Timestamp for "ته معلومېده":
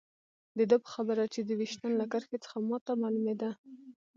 2.85-3.51